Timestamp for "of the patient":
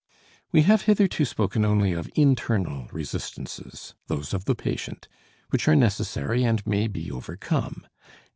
4.33-5.07